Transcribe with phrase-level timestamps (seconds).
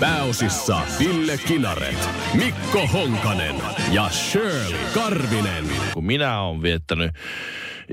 [0.00, 3.56] Pääosissa Ville Kinaret, Mikko Honkanen
[3.92, 5.64] ja Shirley Karvinen.
[5.94, 7.10] kun minä olen viettänyt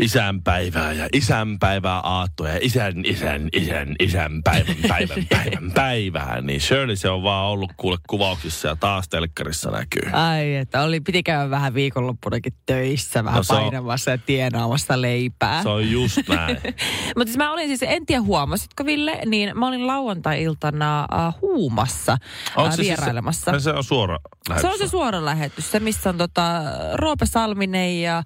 [0.01, 6.95] isänpäivää ja isänpäivää aattoja ja isän, isän, isän, isän päivän, päivän, päivän, päivää, niin Shirley
[6.95, 10.09] se on vaan ollut kuule kuvauksissa ja taas telkkarissa näkyy.
[10.11, 14.17] Ai, että oli, piti käydä vähän viikonloppunakin töissä, vähän No no, se on- painamassa ja
[14.17, 15.63] tienaamassa leipää.
[15.63, 16.57] Se on just näin.
[17.17, 22.17] Mutta siis mä olin siis, en tiedä huomasitko Ville, niin mä olin lauantai-iltana uh, huumassa
[22.57, 23.59] uh, se siis- vierailemassa.
[23.59, 24.17] se on suora
[24.47, 24.79] Se on lähetys.
[24.79, 26.61] se suora lähetys, se missä on tota,
[26.93, 28.23] Roope Salminen ja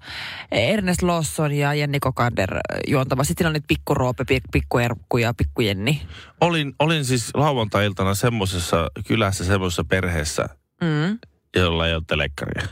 [0.52, 3.24] Ernest Lawson ja Jenni Kokander juontama.
[3.24, 6.02] Sitten siinä on nyt pikku Roope, pik- pikku Erkku ja pikku Jenni.
[6.40, 10.48] Olin, olin siis lauantai-iltana semmoisessa kylässä, semmoisessa perheessä,
[10.82, 11.18] Mm.
[11.56, 12.62] jolla ei ole telekkaria.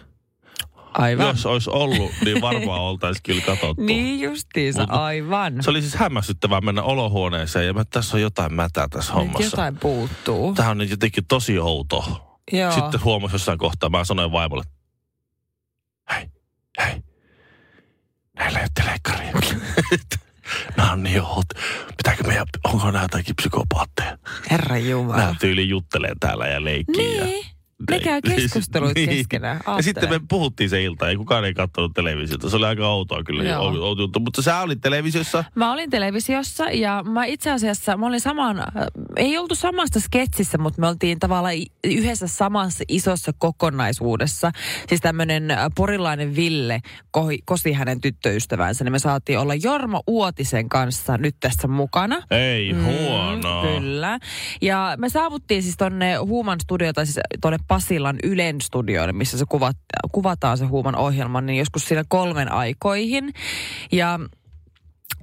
[0.95, 1.27] Aivan.
[1.27, 3.83] Jos olisi ollut, niin varmaan oltaisiin kyllä katsottu.
[3.85, 5.62] Niin justiinsa, Mut- aivan.
[5.62, 9.45] Se oli siis hämmästyttävää mennä olohuoneeseen ja mä, tässä on jotain mätää tässä Nyt hommassa.
[9.45, 10.55] jotain puuttuu.
[10.55, 12.25] Tämä on nyt jotenkin tosi outo.
[12.53, 12.73] Joo.
[12.73, 14.65] Sitten huomasi jossain kohtaa, mä sanoin vaimolle,
[16.15, 16.27] hei,
[16.84, 17.03] hei,
[18.39, 19.33] näillä ei ole telekkaria.
[20.77, 21.47] Nämä on niin oot.
[21.97, 24.19] Pitääkö meidän, onko nämä jotakin psykopaatteja?
[24.50, 25.17] Herra Jumala.
[25.17, 27.16] Nämä tyyli juttelee täällä ja leikkii.
[27.19, 27.47] Ja, Niin.
[27.91, 29.61] Ne käy keskusteluit keskenään.
[29.77, 32.51] Ja sitten me puhuttiin se ilta, ei kukaan ei katsonut televisiota.
[32.51, 34.21] Se oli aika outoa kyllä, outo, juttu.
[34.21, 35.45] Mutta sä olit televisiossa.
[35.55, 38.67] Mä olin televisiossa ja mä itse asiassa, mä olin saman, äh,
[39.17, 44.51] ei oltu samasta sketsissä, mutta me oltiin tavallaan yhdessä samassa isossa kokonaisuudessa.
[44.89, 50.69] Siis tämmönen äh, porilainen Ville kohi, kosi hänen tyttöystävänsä, niin me saatiin olla Jorma Uotisen
[50.69, 52.23] kanssa nyt tässä mukana.
[52.31, 53.62] Ei, huono.
[53.62, 54.19] Mm, kyllä.
[54.62, 59.77] Ja me saavuttiin siis tonne Huuman studiota, siis tonne Pasilan Ylen studioille, missä se kuvat,
[60.12, 63.33] kuvataan se Huuman ohjelma, niin joskus siinä kolmen aikoihin.
[63.93, 64.21] Ja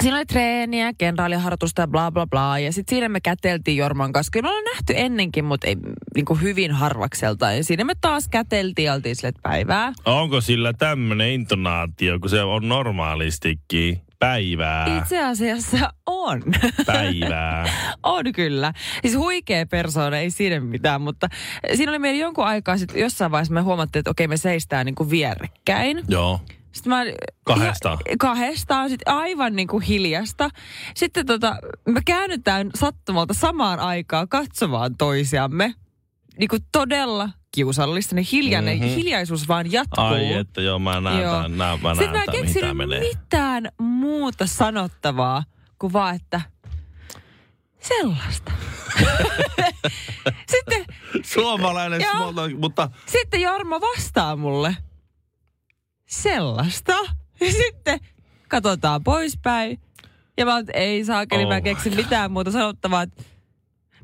[0.03, 2.59] Siinä oli treeniä, kenraaliharjoitusta ja bla bla bla.
[2.59, 4.29] Ja sitten siinä me käteltiin Jorman kanssa.
[4.31, 5.75] Kyllä me ollaan nähty ennenkin, mutta ei
[6.15, 7.51] niin kuin hyvin harvakselta.
[7.51, 9.93] Ja siinä me taas käteltiin ja oltiin sille, päivää.
[10.05, 14.01] Onko sillä tämmöinen intonaatio, kun se on normaalistikin?
[14.25, 16.43] Päivää, Itse asiassa on.
[16.85, 17.65] päivää.
[18.03, 18.73] On kyllä.
[19.01, 21.27] Siis huikea persoona, ei siinä mitään, mutta
[21.75, 24.95] siinä oli meillä jonkun aikaa sitten jossain vaiheessa me huomattiin, että okei me seistään niin
[24.95, 26.03] kuin vierekkäin.
[26.07, 26.39] Joo.
[26.71, 27.03] Sitten mä,
[27.43, 27.97] Kahdestaan?
[28.07, 30.49] Ihan, kahdestaan, sitten aivan niin kuin hiljasta.
[30.95, 31.55] Sitten tota,
[31.89, 35.73] me käännytään sattumalta samaan aikaan katsomaan toisiamme.
[36.39, 38.83] Niin kuin todella kiusallista, niin hiljainen, Mhm.
[38.85, 38.97] mm-hmm.
[38.97, 40.03] hiljaisuus vaan jatkuu.
[40.03, 41.35] Ai että joo, mä näen, Joo.
[41.35, 42.99] tämän, näen, mä Sitten näen mä en keksinyt menee.
[42.99, 45.43] mitään muuta sanottavaa
[45.79, 46.41] kuin vaan, että
[47.79, 48.51] sellaista.
[50.51, 50.85] sitten,
[51.23, 54.77] Suomalainen small mutta sitten Jorma vastaa mulle
[56.05, 56.93] sellaista.
[57.39, 57.99] Ja sitten
[58.47, 59.79] katsotaan poispäin.
[60.37, 63.01] Ja mä oon, ei saakeli, Oh mä keksin mitään muuta sanottavaa.
[63.01, 63.23] että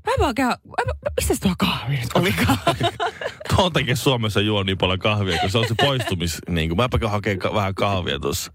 [0.06, 0.48] Mä vaan mä-
[0.88, 2.58] mä- mistä se tuo kahvi nyt olikaan?
[3.56, 6.38] tuon takia Suomessa juo niin paljon kahvia, kun se on se poistumis...
[6.50, 8.52] Niin kuin, mäpä hakee ka- vähän kahvia tuossa.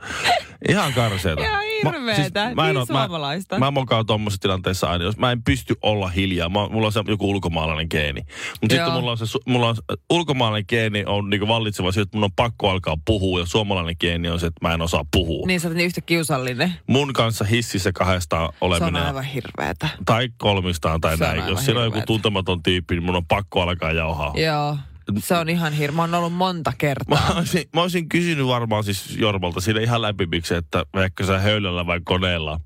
[0.69, 1.43] Ihan karseeta.
[1.43, 3.59] Ihan hirveetä, niin oo- suomalaista.
[3.59, 6.49] Mä, mä mokaan tuommoisessa tilanteessa aina, jos mä en pysty olla hiljaa.
[6.49, 8.21] Mä, mulla on se joku ulkomaalainen geeni.
[8.61, 9.77] Mutta sitten mulla on se, mulla on,
[10.11, 13.41] ulkomaalainen geeni on niinku vallitseva se, että mun on pakko alkaa puhua.
[13.41, 15.47] Ja suomalainen geeni on se, että mä en osaa puhua.
[15.47, 16.75] niin sä oot niin yhtä kiusallinen.
[16.87, 19.03] Mun kanssa hississä kahdestaan Se on oleminen.
[19.03, 19.89] aivan hirveetä.
[20.07, 21.36] Tai kolmistaan tai Se näin.
[21.43, 24.33] Aivan Jos siellä on joku tuntematon tyyppi, niin mun on pakko alkaa jauhaa.
[24.37, 24.79] Joo.
[25.19, 25.97] Se on ihan hirveä.
[25.97, 27.19] Mä oon ollut monta kertaa.
[27.19, 31.87] Mä olisin, mä olisin kysynyt varmaan siis Jormalta siinä ihan läpimiksi, että ehkä sä höylällä
[31.87, 32.61] vai koneella.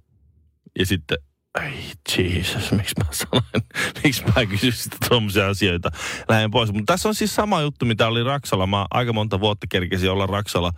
[0.79, 1.19] Ja sitten,
[1.65, 3.67] ei Jesus, miksi mä sanoin,
[4.05, 5.91] miksi mä kysyn sitä tuommoisia asioita.
[6.29, 6.73] Lähden pois.
[6.73, 8.67] Mutta tässä on siis sama juttu, mitä oli Raksalla.
[8.67, 10.73] Mä aika monta vuotta kerkesin olla Raksalla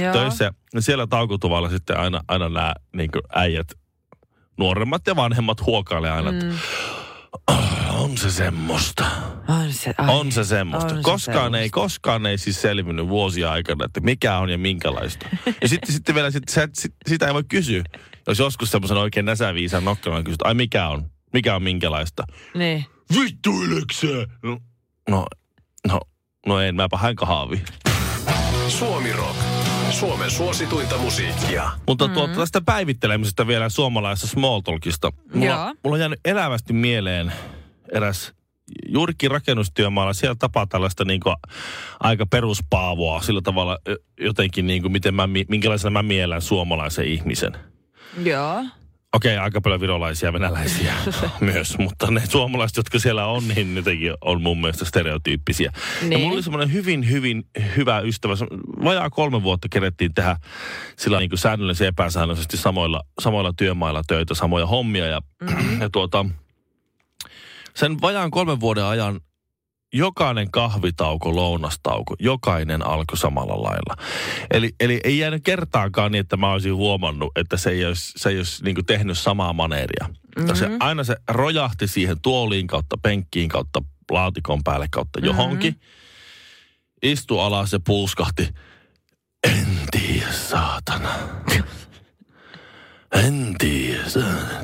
[0.00, 0.12] Joo.
[0.12, 0.52] töissä.
[0.74, 3.72] Ja siellä taukotuvalla sitten aina, aina nämä niin äijät,
[4.58, 6.38] nuoremmat ja vanhemmat huokailee aina, Mm.
[7.46, 9.06] "Ah, on se semmoista.
[9.48, 10.90] On se, ai, On se semmoista.
[10.90, 11.74] on se koskaan ei, semmoista.
[11.74, 15.26] koskaan ei siis selvinnyt vuosia aikana, että mikä on ja minkälaista.
[15.62, 17.82] Ja sitten, sitten vielä sit, sä, et- sit, sitä ei voi kysyä.
[18.26, 21.10] Jos joskus semmoisen oikein näsäviisaan nokkalan kysyt, ai mikä on?
[21.32, 22.24] Mikä on minkälaista?
[22.54, 22.84] Niin.
[23.20, 24.06] Vittuileksä?
[24.42, 24.58] No,
[25.08, 25.26] no,
[25.88, 26.00] no,
[26.46, 27.62] no en, mäpä hän kahaavi.
[28.68, 29.57] Suomi Rock.
[29.92, 31.70] Suomen suosituinta musiikkia.
[31.86, 35.12] Mutta tuota, tästä päivittelemisestä vielä suomalaisesta small talkista.
[35.34, 35.74] Mulla, Joo.
[35.84, 37.32] mulla on jäänyt elävästi mieleen
[37.94, 38.32] eräs
[38.88, 41.36] juurikin rakennustyömaalla, siellä tapaa tällaista niin kuin,
[42.00, 43.78] aika peruspaavoa sillä tavalla
[44.20, 47.52] jotenkin, niin kuin, miten mä, mi- minkälaisena mä miellän suomalaisen ihmisen.
[48.24, 48.64] Joo.
[49.14, 50.94] Okei, aika paljon virolaisia ja venäläisiä
[51.40, 55.72] myös, mutta ne suomalaiset, jotka siellä on, niin jotenkin on mun mielestä stereotyyppisiä.
[56.02, 56.20] Ja Niin.
[56.20, 57.44] mulla oli semmoinen hyvin, hyvin
[57.76, 58.34] hyvä ystävä.
[58.84, 60.36] Vajaa kolme vuotta kerettiin tehdä
[60.96, 65.06] sillä niin kuin säännöllisesti ja epäsäännöllisesti samoilla, samoilla työmailla töitä, samoja hommia.
[65.06, 65.80] Ja, mm-hmm.
[65.80, 66.26] ja tuota,
[67.74, 69.20] sen vajaan kolmen vuoden ajan
[69.94, 73.96] jokainen kahvitauko, lounastauko, jokainen alkoi samalla lailla.
[74.50, 78.28] Eli, eli ei jäänyt kertaakaan niin, että mä olisin huomannut, että se ei olisi, se
[78.28, 80.08] ei olisi niin tehnyt samaa maneeria.
[80.08, 80.54] Mm-hmm.
[80.54, 85.72] Se, aina se rojahti siihen tuoliin kautta, penkkiin kautta, laatikon päälle kautta johonkin.
[85.72, 87.12] Mm-hmm.
[87.12, 88.48] Istu alas ja puuskahti.
[89.44, 91.10] En tiedä, saatana.
[93.12, 94.02] En tiedä.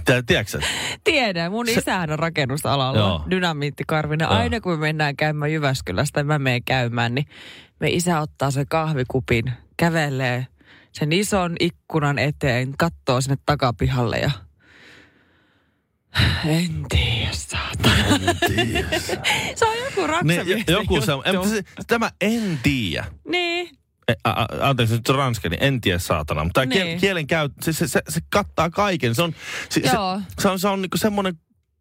[0.05, 0.61] Tää, tiedätkö?
[1.05, 3.25] Tiedän, mun isähän on rakennusalalla, Joo.
[3.31, 4.25] dynamiittikarvinen.
[4.25, 4.35] Joo.
[4.35, 7.27] Aina kun me mennään käymään Jyväskylästä ja mä menen käymään, niin
[7.81, 10.47] me isä ottaa sen kahvikupin, kävelee
[10.93, 14.31] sen ison ikkunan eteen, katsoo sinne takapihalle ja
[16.45, 17.31] en tiedä.
[18.11, 18.89] En tiedä.
[19.57, 20.65] Se on joku Niin, raksamies.
[20.69, 21.01] joku
[21.47, 23.05] se, tämä en tiedä.
[23.29, 23.71] Niin,
[24.25, 26.45] a, a, anteeksi, nyt ranska, niin en tiedä saatana.
[26.45, 26.87] Mutta tämä Niin.
[26.87, 27.01] niin.
[27.01, 29.15] kielen käy, se, se, se, se, kattaa kaiken.
[29.15, 29.35] Se on,
[29.69, 29.91] se, se,
[30.39, 31.35] se on, se on niinku semmoinen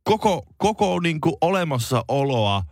[0.04, 2.64] koko, koko niinku olemassaoloa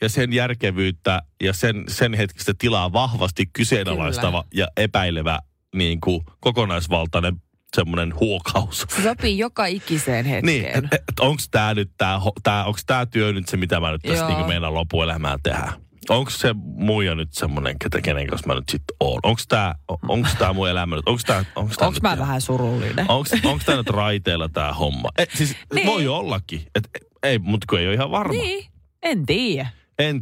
[0.00, 4.62] ja sen järkevyyttä ja sen, sen hetkistä tilaa vahvasti kyseenalaistava Kyllä.
[4.62, 5.38] ja epäilevä
[5.74, 7.36] niinku kokonaisvaltainen
[7.76, 8.86] semmoinen huokaus.
[8.96, 10.62] se sopii joka ikiseen hetkeen.
[10.62, 13.92] Niin, et, et, onko tämä nyt tää, tää, onks tää työ nyt se, mitä mä
[13.92, 14.28] nyt tässä Joo.
[14.28, 15.72] niinku meinaan loppuelämää tehdä?
[16.08, 19.20] Onko se muija nyt semmoinen, ketä, kenen kanssa mä nyt sitten oon?
[19.22, 19.74] Onko tää,
[20.08, 21.08] onks tää mun elämä nyt?
[21.08, 23.06] Onko tää, onks tää Onko nyt mä vähän surullinen?
[23.08, 25.08] Onko, onko tämä nyt raiteilla tämä homma?
[25.18, 25.86] E, siis Niin.
[25.86, 26.62] voi ollakin.
[26.74, 26.88] Et,
[27.22, 28.32] ei, mutta kun ei ole ihan varma.
[28.32, 28.66] Niin,
[29.02, 29.68] en tiedä.
[29.98, 30.20] En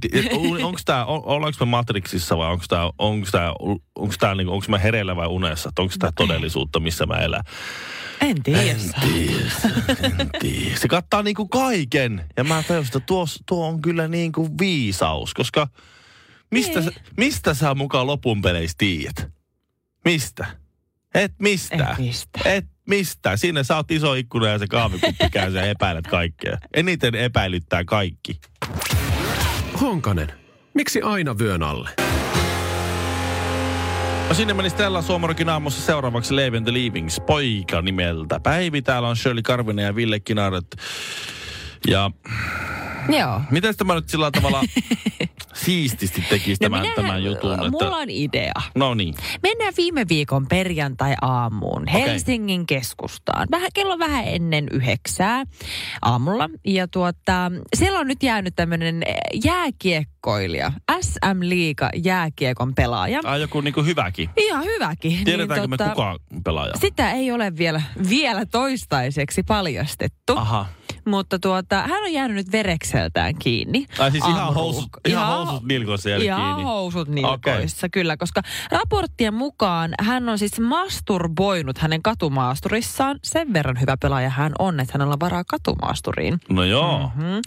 [0.64, 3.52] onko tämä, ollaanko me Matrixissa vai onko tämä, onko tämä,
[3.94, 5.70] onko tämä, niinku, onko mä hereillä vai unessa?
[5.78, 7.42] Onko tämä todellisuutta, missä mä elän?
[8.20, 8.60] En tiedä.
[8.62, 9.50] En tiedä,
[10.20, 10.76] en tiedä.
[10.76, 12.24] Se kattaa niinku kaiken.
[12.36, 15.68] Ja mä tajusin, että tuo, tuo on kyllä niinku viisaus, koska
[16.50, 16.92] mistä, Niin.
[16.92, 19.28] sä, mistä sä mukaan lopun peleissä tiedät?
[20.04, 20.46] Mistä?
[21.14, 21.74] Et mistä?
[21.90, 22.38] Et mistä.
[22.44, 23.36] Et mistä?
[23.36, 26.58] Siinä sä oot iso ikkuna ja se kahvikuppi käy ja epäilet kaikkea.
[26.74, 28.40] Eniten epäilyttää kaikki.
[29.80, 30.32] Honkanen,
[30.74, 31.90] miksi aina vyön alle?
[34.28, 38.40] No sinne meni Stella Suomarokin aamussa seuraavaksi Leave the Leavings poika nimeltä.
[38.40, 40.76] Päivi, täällä on Shirley Karvinen ja Ville Kinaret.
[41.86, 42.10] Ja
[43.08, 43.40] Joo.
[43.50, 44.62] miten tämä nyt sillä tavalla
[45.64, 47.52] siististi tekisi tämän, minähän- tämän jutun?
[47.52, 47.70] Että...
[47.70, 48.52] Mulla on idea.
[48.74, 49.14] No niin.
[49.42, 53.48] Mennään viime viikon perjantai-aamuun Helsingin keskustaan.
[53.50, 55.44] Vähän, kello vähän ennen yhdeksää
[56.02, 56.50] aamulla.
[56.66, 59.02] Ja tuota, siellä on nyt jäänyt tämmöinen
[59.44, 63.20] jääkiekkoilija, SM Liiga jääkiekon pelaaja.
[63.24, 64.30] Ai joku niinku hyväkin.
[64.36, 65.24] Ihan hyväkin.
[65.24, 66.72] Tiedetäänkö niin, me kuka pelaaja?
[66.80, 70.36] Sitä ei ole vielä, vielä toistaiseksi paljastettu.
[70.36, 70.66] Aha.
[71.06, 73.86] Mutta tuota, hän on jäänyt nyt verekseltään kiinni.
[73.98, 76.62] Ai siis ihan housut, ihan housut nilkoissa jäänyt Ihan kiinni.
[76.62, 78.16] housut nilkoissa, kyllä.
[78.16, 83.18] Koska raporttien mukaan hän on siis masturboinut hänen katumaasturissaan.
[83.22, 86.38] Sen verran hyvä pelaaja hän on, että hänellä on varaa katumaasturiin.
[86.50, 87.10] No joo.
[87.14, 87.40] Mm-hmm.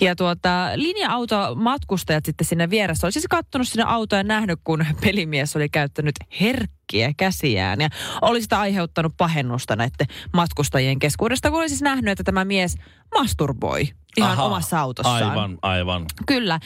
[0.00, 4.86] Ja tuota, linja-auto matkustajat sitten sinne vieressä oli siis kattonut sinne autoa ja nähnyt, kun
[5.00, 7.80] pelimies oli käyttänyt herkkiä käsiään.
[7.80, 7.88] Ja
[8.22, 12.76] oli sitä aiheuttanut pahennusta näiden matkustajien keskuudesta, kun oli siis nähnyt, että tämä mies
[13.14, 13.88] masturboi
[14.18, 14.44] ihan Aha.
[14.44, 15.22] omassa autossaan.
[15.22, 16.06] Aivan, aivan.
[16.26, 16.60] Kyllä.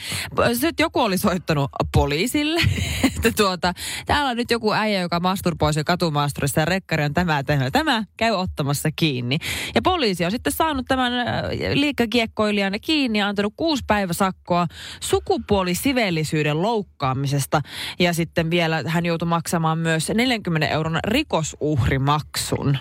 [0.53, 2.61] Sitten joku oli soittanut poliisille,
[3.15, 3.73] että tuota,
[4.05, 8.03] täällä on nyt joku äijä, joka masturboi sen katumaasturissa ja rekkari on tämä, tämä, tämä,
[8.17, 9.37] käy ottamassa kiinni.
[9.75, 11.25] Ja poliisi on sitten saanut tämän äh,
[11.73, 14.67] liikkakiekkoilijan kiinni ja antanut kuusi päiväsakkoa
[14.99, 17.61] sukupuolisivellisyyden loukkaamisesta.
[17.99, 22.77] Ja sitten vielä hän joutui maksamaan myös 40 euron rikosuhrimaksun.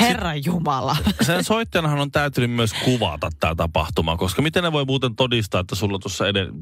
[0.00, 0.96] Herran Jumala.
[1.20, 5.74] Sen soittajanahan on täytynyt myös kuvata tämä tapahtuma, koska miten ne voi muuten todistaa, että
[5.74, 6.52] sulla tuossa eden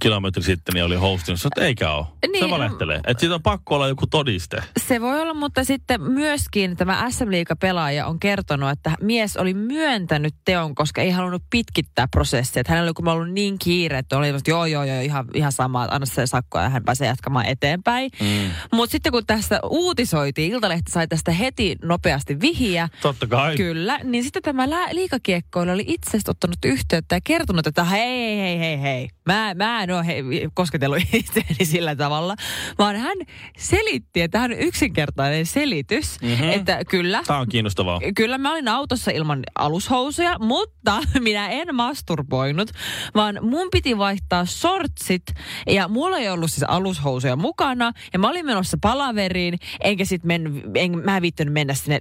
[0.00, 2.06] kilometri sitten niin oli hostin, että eikä ole.
[2.32, 3.00] Niin, se valehtelee.
[3.06, 4.62] Että siitä on pakko olla joku todiste.
[4.76, 7.28] Se voi olla, mutta sitten myöskin tämä SM
[7.60, 12.60] pelaaja on kertonut, että mies oli myöntänyt teon, koska ei halunnut pitkittää prosessia.
[12.60, 15.84] Että hänellä oli ollut niin kiire, että oli, että joo, joo, joo, ihan, ihan sama,
[15.84, 18.10] että anna se sakko ja hän pääsee jatkamaan eteenpäin.
[18.20, 18.50] Mm.
[18.72, 22.88] Mutta sitten kun tästä uutisoitiin, Iltalehti sai tästä heti nopeasti vihjeen äijä.
[23.02, 23.56] Totta kai.
[23.56, 28.82] Kyllä, niin sitten tämä liikakiekkoilu oli itse ottanut yhteyttä ja kertonut, että hei, hei, hei,
[28.82, 29.08] hei.
[29.26, 30.22] Mä, mä en ole hei,
[30.54, 32.36] kosketellut itseäni sillä tavalla,
[32.78, 33.18] vaan hän
[33.58, 36.48] selitti, että hän on yksinkertainen selitys, mm-hmm.
[36.50, 38.00] että kyllä, Tämä on kiinnostavaa.
[38.16, 42.70] Kyllä mä olin autossa ilman alushousuja, mutta minä en masturboinut,
[43.14, 45.22] vaan mun piti vaihtaa sortsit
[45.66, 50.62] ja mulla ei ollut siis alushousuja mukana ja mä olin menossa palaveriin, enkä sit men,
[50.74, 51.98] en, mä en viittynyt mennä sinne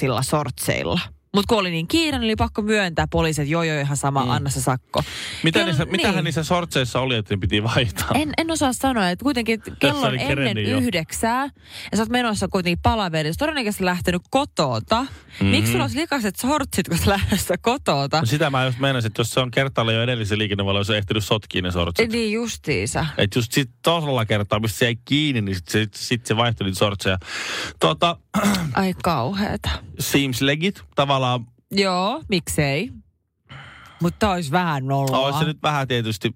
[0.00, 1.00] likasilla sortseilla.
[1.34, 4.30] Mutta kun oli niin kiire, niin oli pakko myöntää poliisit, joo joo ihan sama, mm.
[4.30, 5.02] anna se sakko.
[5.42, 8.08] Mitä niissä, Mitähän niissä sortseissa oli, että ne piti vaihtaa?
[8.14, 10.78] en, en osaa sanoa, että kuitenkin että kello on ennen jo.
[10.78, 11.42] yhdeksää
[11.90, 13.34] ja sä oot menossa kuitenkin palaveriin.
[13.38, 15.02] Todennäköisesti lähtenyt kotoota.
[15.02, 15.46] Mm-hmm.
[15.46, 18.20] Miksi sulla olisi likaset sortsit, kun sä lähdössä kotoota?
[18.20, 20.98] No sitä mä just meinasin, että jos se on kertaalle jo edellisen liikennevalo, se on
[20.98, 22.12] ehtinyt sotkiin ne sortsit.
[22.12, 23.06] Niin justiinsa.
[23.18, 26.64] Että just sit tosella kertaa, mistä se ei kiinni, niin sit se, sit se vaihtoi
[26.64, 27.18] niitä sortseja.
[27.80, 28.16] Tota,
[28.74, 29.70] Ai kauheeta.
[29.98, 31.19] seems legit, tavallaan
[31.70, 32.90] Joo, miksei.
[34.02, 35.20] Mutta olisi vähän nollaa.
[35.20, 36.34] olisi se nyt vähän tietysti,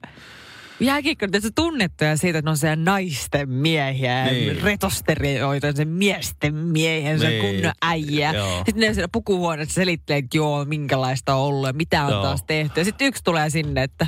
[0.81, 4.49] Jääkiekko on tunnettuja siitä, että ne on se naisten miehiä, Niin.
[4.49, 4.63] niin.
[4.63, 7.41] retosterioita, se miesten miehiä, se Niin.
[7.55, 8.33] kunnon äijä.
[8.33, 8.57] Joo.
[8.57, 12.23] Sitten ne siellä pukuhuoneessa selittelee, että joo, minkälaista on ollut ja mitä on Joo.
[12.23, 12.81] taas tehty.
[12.81, 14.07] Ja sitten yksi tulee sinne, että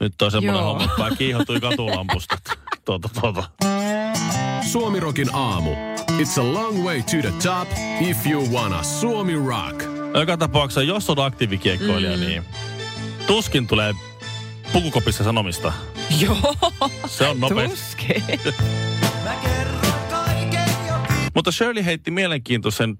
[0.00, 2.36] nyt on semmoinen homma, että kiihotui katulampusta.
[2.84, 3.44] tuota, tuota.
[4.62, 5.70] Suomirokin aamu.
[6.10, 7.68] It's a long way to the top
[8.00, 9.82] if you wanna Suomi rock.
[10.18, 12.20] Joka tapauksessa, jos on aktiivikiekkoilija, mm.
[12.20, 12.42] niin
[13.26, 13.94] tuskin tulee
[14.72, 15.72] pukukopissa sanomista.
[16.20, 16.54] joo,
[17.06, 17.76] Se on nopeasti.
[17.76, 18.22] tuskin.
[21.34, 22.98] Mutta Shirley heitti mielenkiintoisen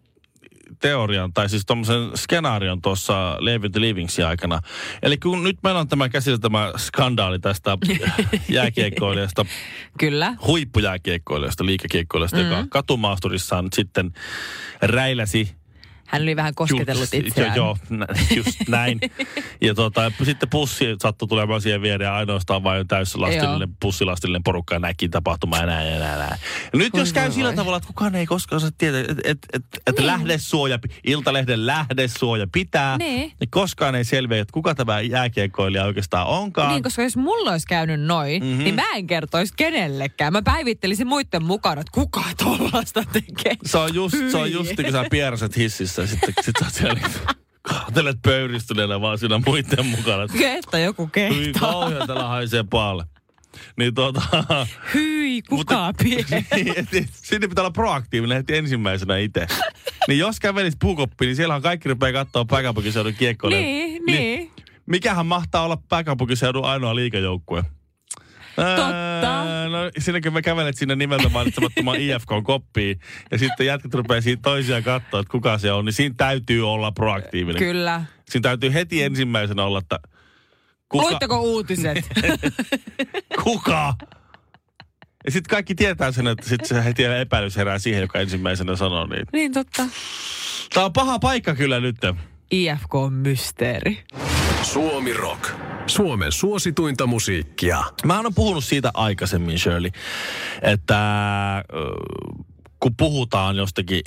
[0.81, 4.61] teorian, tai siis tuommoisen skenaarion tuossa Leave the Livingsin aikana.
[5.03, 7.79] Eli kun nyt meillä on tämä käsillä tämä skandaali tästä
[8.49, 9.47] jääkiekkoilijasta,
[9.99, 10.35] Kyllä.
[10.47, 12.51] huippujääkiekkoilijasta, liikakiekkoilijasta, mm-hmm.
[12.51, 14.13] joka katumaasturissaan sitten
[14.83, 15.57] räiläsi
[16.07, 17.57] Hän oli vähän kosketellut Just- itseään.
[17.57, 19.01] Joo, joo nä- just näin.
[19.61, 25.09] ja tota, sitten pussi sattui tulemaan siihen viereen ja ainoastaan vain täyslastillinen, pussilastillinen porukka näki
[25.09, 26.19] tapahtumaa ja näin ja näin.
[26.19, 26.41] näin.
[26.73, 27.57] Ja nyt jos käy voi sillä voi.
[27.57, 30.07] tavalla, että kukaan ei koskaan osaa tietää, että et, et, et Niin.
[30.07, 33.33] lähdesuoja, Iltalehden lähdesuoja pitää, Niin.
[33.41, 36.73] niin koskaan ei selviä, että kuka tämä jääkiekkoilija oikeastaan onkaan.
[36.73, 38.51] Niin, koska jos mulla olisi käynyt noin, Mhm.
[38.51, 38.65] mm-hmm.
[38.65, 40.33] niin mä en kertoisi kenellekään.
[40.33, 43.57] Mä päivittelisin muiden mukana, että kuka tollasta tekee.
[43.65, 44.93] Se on just, se on just kun
[45.39, 50.23] sä hississä ja sitten sit sä siellä niin kahtelet pöyristyneenä vaan siinä muiden mukana.
[50.23, 51.71] Että joku Hyi kehtaa.
[51.71, 53.05] kauhean, täällä haisee paalle.
[53.77, 54.23] Niin tota...
[54.95, 56.25] Hyi, kuka pie.
[56.93, 59.47] niin, sinne pitää olla proaktiivinen heti ensimmäisenä itse.
[60.09, 63.57] Niin jos kävelis puukoppiin, niin siellähän kaikki rupeaa katsoa pääkaupunkiseudun kiekkoille.
[63.57, 64.51] niin, niin.
[64.87, 67.65] Mikähän mahtaa olla pääkaupunkiseudun ainoa liikajoukkue?
[68.57, 69.45] Totta.
[69.69, 75.21] No sinnekin me kävelet sinne nimeltä mainitsemattomaan IFK-koppiin ja sitten jätkät rupeaa siitä toisiaan katsoa,
[75.21, 77.63] että kuka se on, niin siinä täytyy olla proaktiivinen.
[77.63, 78.05] Kyllä.
[78.29, 79.99] Siinä täytyy heti ensimmäisenä olla, että
[80.89, 82.09] kuka, Luitteko uutiset?
[83.45, 83.95] kuka?
[85.25, 89.07] Ja sitten kaikki tietää sen, että sitten se heti epäilys herää siihen, joka ensimmäisenä sanoo
[89.07, 89.27] niin.
[89.33, 89.83] niin totta.
[90.75, 91.97] Tämä on paha paikka kyllä nyt.
[92.51, 94.05] IFK on mysteeri.
[94.63, 95.66] Suomi rock.
[95.87, 97.85] Suomen suosituinta musiikkia.
[98.05, 99.91] Mä oon puhunut siitä aikaisemmin, Shirley,
[100.63, 100.99] että
[102.81, 104.03] kun puhutaan jostakin,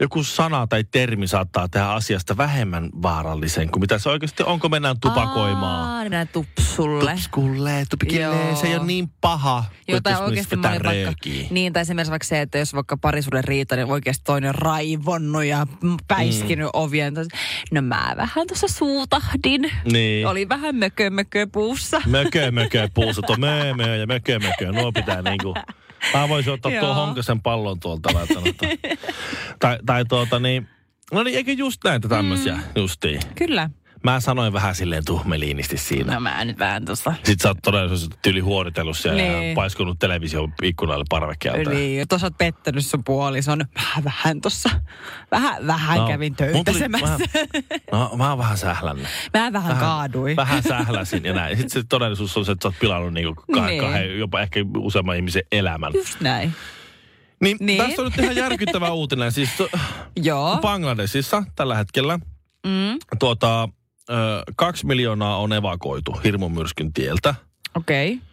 [0.00, 4.70] joku sana tai termi saattaa tehdä asiasta vähemmän vaarallisen kuin mitä se oikeasti on, kun
[4.70, 5.88] mennään tupakoimaan.
[5.88, 7.10] Aa, niin mennään tupsulle.
[7.10, 8.56] Tupskulle, tupikille, Joo.
[8.56, 11.12] se ei ole niin paha, Joo, tai oikeasti mä vaikka,
[11.50, 15.44] niin, tai esimerkiksi vaikka se, että jos vaikka parisuuden riita, niin oikeasti toinen on raivonnut
[15.44, 15.66] ja
[16.08, 16.70] päiskinyt mm.
[16.72, 17.14] ovien.
[17.72, 19.72] No mä vähän tuossa suutahdin.
[19.92, 20.26] Niin.
[20.26, 22.02] Oli vähän mökö mökö puussa.
[22.06, 24.72] Mökö, mökö, puusut on möö, möö ja mökö, mökö.
[24.72, 25.54] Nuo pitää niinku...
[26.14, 26.96] Mä voisin ottaa tuon.
[26.96, 28.10] Honkasen pallon tuolta
[29.60, 30.68] tai, tai tuota niin...
[31.12, 32.62] No niin, eikö just näitä tämmöisiä mm.
[32.76, 33.20] justiin?
[33.34, 33.70] Kyllä.
[34.04, 36.14] Mä sanoin vähän silleen tuhmeliinisti siinä.
[36.14, 37.14] No mä nyt vähän tuossa.
[37.16, 39.54] Sitten sä oot todellisuudessa tyli huoritellut siellä ja Niin.
[39.54, 41.70] paiskunut television ikkunalle parvekkeelta.
[41.70, 43.58] Niin, tuossa oot pettänyt sun puolison.
[43.58, 44.70] Mä vähän tuossa,
[45.30, 47.06] vähän, vähän No, kävin töytäsemässä.
[47.06, 49.06] vähän- No mä oon vähän sählännyt.
[49.34, 50.36] Mä vähän kaaduin.
[50.36, 51.56] Vähän sähläsin ja näin.
[51.56, 53.80] Sitten se todellisuus on se, että sä oot pilannut niinku kah- Niin.
[53.82, 55.92] kahden, jopa ehkä useamman ihmisen elämän.
[55.94, 56.52] Just näin.
[57.40, 57.82] Niin, Niin.
[57.82, 59.32] tästä on nyt ihan järkyttävä uutinen.
[59.32, 59.68] Siis to,
[60.16, 60.58] Joo.
[60.62, 62.18] Bangladesissa tällä hetkellä
[62.66, 63.68] Mm, tuota,
[64.10, 64.14] ö,
[64.56, 67.34] kaksi miljoonaa on evakoitu hirmumyrskyn tieltä.
[67.76, 68.12] Okei.
[68.12, 68.24] Okay.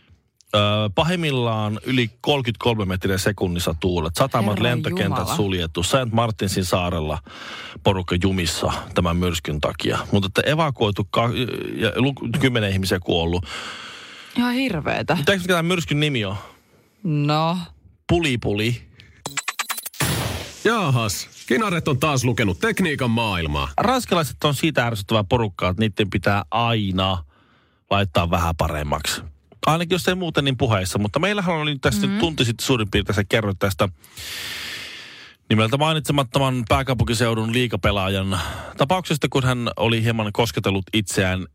[0.55, 4.15] Ö, pahimmillaan yli 33 metriä sekunnissa tuulet.
[4.15, 5.35] Satamat Herran lentokentät Jumala.
[5.35, 5.83] suljettu.
[5.83, 6.11] St.
[6.11, 7.19] Martinsin saarella
[7.83, 9.99] porukka jumissa tämän myrskyn takia.
[10.11, 11.29] Mutta että evakuoitu ka-
[11.75, 13.45] ja lu- kymmenen ihmisiä kuollut.
[14.37, 15.15] Ihan hirveetä.
[15.15, 16.35] Tiedätkö mikä tämän myrskyn nimi on?
[17.03, 17.57] No.
[18.09, 18.81] Puli puli.
[20.63, 23.69] Jaahas, Kinaret on taas lukenut tekniikan maailmaa.
[23.77, 27.23] Ranskalaiset on siitä ärsyttävää porukkaa, että niiden pitää aina
[27.89, 29.21] laittaa vähän paremmaksi.
[29.65, 32.11] Ainakin jos ei muuten niin puheissa, mutta meillähän oli tässä mm-hmm.
[32.11, 33.89] nyt tunti sitten suurin piirtein se kerroit tästä
[35.49, 38.39] nimeltä mainitsemattoman pääkaupunkiseudun liikapelaajan
[38.77, 41.45] tapauksesta, kun hän oli hieman kosketellut itseään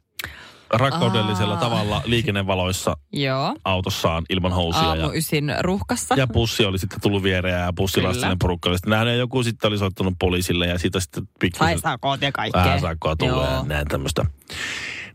[0.71, 1.61] rakkaudellisella Aa.
[1.61, 3.57] tavalla liikennevaloissa Joo.
[3.65, 4.85] autossaan ilman housuja.
[4.85, 6.15] Ja, Aamu ysin ruuhkassa.
[6.15, 8.37] ja bussi oli sitten tullut viereen ja bussilastinen Kyllä.
[8.41, 12.23] porukka oli sitten ja joku sitten oli soittanut poliisille ja siitä sitten pikkusen Sai sakot
[12.23, 12.65] ja kaikkea.
[12.65, 13.65] vähän sakkoa tulee ja Joo.
[13.65, 14.25] näin tämmöistä.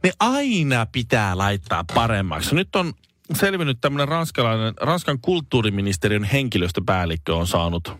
[0.03, 2.55] Niin aina pitää laittaa paremmaksi.
[2.55, 2.93] Nyt on
[3.33, 7.93] selvinnyt tämmöinen ranskalainen, Ranskan kulttuuriministeriön henkilöstöpäällikkö on saanut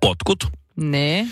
[0.00, 0.38] potkut.
[0.76, 1.26] Ne.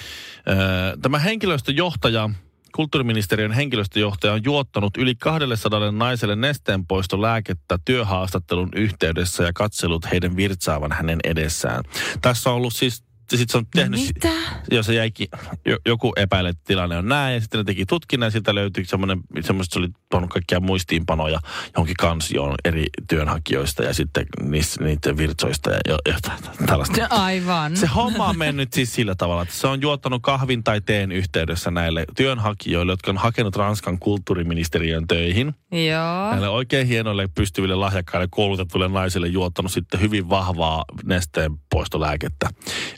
[0.48, 2.30] Öö, Tämä henkilöstöjohtaja,
[2.74, 11.18] kulttuuriministeriön henkilöstöjohtaja on juottanut yli 200 naiselle nesteenpoistolääkettä työhaastattelun yhteydessä ja katsellut heidän virtsaavan hänen
[11.24, 11.84] edessään.
[12.22, 14.00] Tässä on ollut siis, sit se on tehnyt...
[14.00, 14.32] Mitä?
[14.70, 15.28] Joo, se jäikin,
[15.66, 18.84] jo, joku epäilee, että tilanne on näin, ja sitten ne teki tutkinnan, ja sieltä löytyi
[18.84, 21.40] semmoinen, semmoista, se oli tuonut kaikkia muistiinpanoja
[21.74, 27.06] johonkin kansioon eri työnhakijoista, ja sitten niistä, niiden virtsoista, ja jo- jotain tällaista.
[27.10, 27.76] Aivan.
[27.76, 31.70] Se homma on mennyt siis sillä tavalla, että se on juottanut kahvin tai teen yhteydessä
[31.70, 35.54] näille työnhakijoille, jotka on hakenut Ranskan kulttuuriministeriön töihin.
[35.72, 36.30] Joo.
[36.30, 42.48] Näille oikein hienoille, pystyville, lahjakkaille, koulutetuille naisille juottanut sitten hyvin vahvaa nesteen poistolääkettä.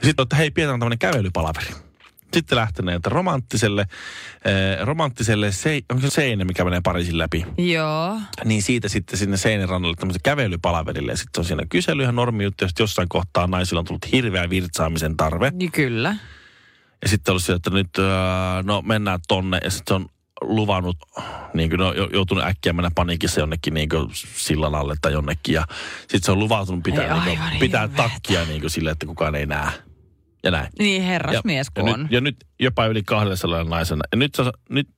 [0.03, 1.71] Ja sitten, että hei, pidetään tämmöinen kävelypalaveri.
[2.35, 3.87] Sitten lähteneet romanttiselle,
[4.45, 7.47] eh, romanttiselle se, onko se seinä, mikä menee Pariisin läpi.
[7.59, 8.21] Joo.
[8.45, 11.13] Niin siitä sitten sinne seinän rannalle tämmöisen kävelypalaverille.
[11.13, 15.17] Ja sitten on siinä kysely ja normijuttu, ja jossain kohtaa naisilla on tullut hirveä virtsaamisen
[15.17, 15.51] tarve.
[15.55, 16.17] Niin kyllä.
[17.03, 18.07] Ja sitten olisi että nyt öö,
[18.63, 20.09] no mennään tonne ja sitten se on
[20.41, 20.97] luvannut,
[21.55, 25.55] niin kuin, no, jo- joutunut äkkiä mennä paniikissa jonnekin niin kuin sillan alle tai jonnekin.
[25.55, 25.65] Ja
[26.01, 29.35] sitten se on luvautunut pitää, Ei, niin kuin, pitää takkia niin kuin sille, että kukaan
[29.35, 29.88] ei näe.
[30.43, 30.69] Ja näin.
[30.79, 32.03] Niin herrasmies ja, kun ja, on.
[32.03, 34.03] nyt, ja nyt jopa yli 200 naisena.
[34.13, 34.89] Ja nyt, se, nyt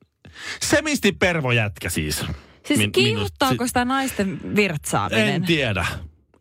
[0.60, 2.24] semisti pervojätkä siis.
[2.66, 5.28] Siis Min- kiihottaako sitä naisten virtsaaminen?
[5.28, 5.86] En tiedä.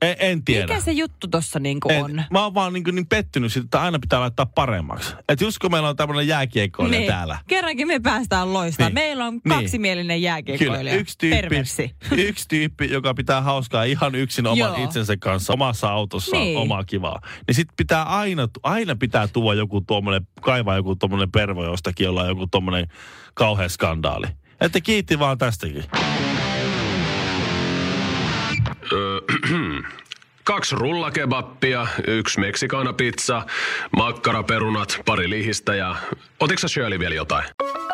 [0.02, 0.68] En, en tiedä.
[0.68, 2.24] Mikä se juttu tossa niinku En, on?
[2.32, 5.14] Mä oon vaan niin, niin pettynyt siitä, että aina pitää laittaa paremmaksi.
[5.30, 7.34] Että just kun meillä on tämmöinen jääkiekkoilija täällä.
[7.34, 7.46] Niin.
[7.48, 8.94] Kerrankin me päästään loistamaan.
[8.94, 9.04] Niin.
[9.04, 9.42] Meillä on Niin.
[9.50, 10.78] kaksimielinen jääkiekkoilija.
[10.78, 11.96] Kyllä, yksi tyyppi, Perversi.
[12.28, 14.84] yksi tyyppi, joka pitää hauskaa ihan yksin oman Joo.
[14.84, 16.58] itsensä kanssa, omassa autossaan, Niin.
[16.58, 17.22] omaa kivaa.
[17.48, 22.22] Niin sit pitää aina, aina pitää tuoda joku tuommoinen, kaivaa joku tuommoinen pervo jostakin, jolla
[22.22, 22.88] on joku tuommoinen
[23.34, 24.28] kauhea skandaali.
[24.62, 25.84] Että kiitti vaan tästäkin.
[30.50, 33.46] Kaksi rullakebappia, yksi meksikaanapizza,
[33.98, 35.96] makkaraperunat, pari lihistä ja...
[36.40, 37.46] Otitko Shirley vielä jotain?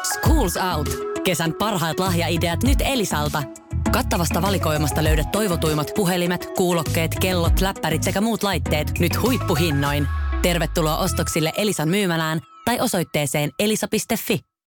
[0.03, 0.89] Schools Out.
[1.23, 3.43] Kesän parhaat lahjaideat nyt Elisalta.
[3.91, 10.07] Kattavasta valikoimasta löydät toivotuimmat puhelimet, kuulokkeet, kellot, läppärit sekä muut laitteet nyt huippuhinnoin.
[10.41, 14.54] Tervetuloa ostoksille Elisan myymälään tai osoitteeseen elisa.fi.